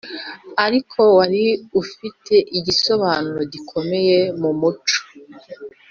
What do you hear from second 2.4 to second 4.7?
igisobanuro gikomeye mu